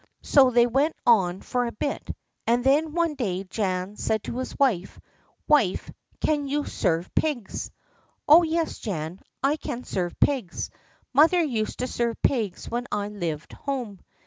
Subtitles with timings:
[0.23, 2.09] So they went on for a bit,
[2.47, 4.99] and then one day Jan said to his wife:
[5.47, 7.69] "Wife, can you serve pigs?"
[8.27, 10.71] "Oh, yes, Jan, I can serve pigs.
[11.13, 13.99] Mother used to serve pigs when I lived home."